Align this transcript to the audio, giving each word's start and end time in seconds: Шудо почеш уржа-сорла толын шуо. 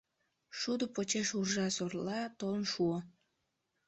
Шудо 0.59 0.85
почеш 0.95 1.29
уржа-сорла 1.39 2.19
толын 2.39 2.63
шуо. 2.71 2.97